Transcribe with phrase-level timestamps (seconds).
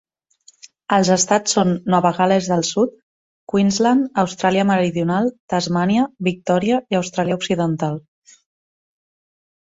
[0.95, 2.95] Els estats són Nova Gal·les del Sud,
[3.53, 8.01] Queensland, Austràlia meridional, Tasmània, Victòria i Austràlia occidental.